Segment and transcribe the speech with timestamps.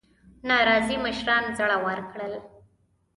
[0.49, 2.33] ناراضي مشران زړه ورکړل.